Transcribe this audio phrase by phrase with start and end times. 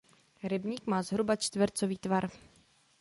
[0.43, 2.29] Rybník má zhruba čtvercový tvar.